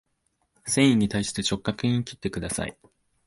[0.65, 2.75] 繊維に対して直角に切ってください